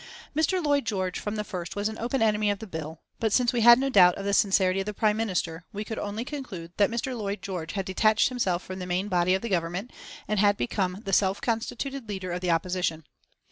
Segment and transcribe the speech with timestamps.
[0.35, 0.59] Mr.
[0.65, 3.61] Lloyd George from the first was an open enemy of the bill, but since we
[3.61, 6.89] had no doubt of the sincerity of the Prime Minister, we could only conclude that
[6.89, 7.15] Mr.
[7.15, 9.91] Lloyd George had detached himself from the main body of the Government
[10.27, 13.03] and had become the self constituted leader of the opposition.